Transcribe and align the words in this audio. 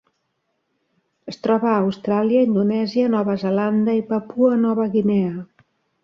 Es 1.31 1.35
troba 1.41 1.67
a 1.71 1.81
Austràlia, 1.81 2.41
Indonèsia, 2.47 3.09
Nova 3.15 3.35
Zelanda 3.41 3.95
i 3.99 4.05
Papua 4.13 4.55
Nova 4.63 4.89
Guinea. 4.97 5.35